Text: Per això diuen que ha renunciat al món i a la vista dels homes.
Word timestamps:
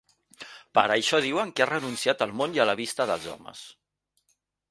Per 0.77 0.83
això 0.93 1.19
diuen 1.25 1.51
que 1.59 1.65
ha 1.65 1.67
renunciat 1.71 2.25
al 2.27 2.33
món 2.41 2.57
i 2.57 2.63
a 2.65 2.67
la 2.69 2.77
vista 2.81 3.09
dels 3.13 3.31
homes. 3.35 3.63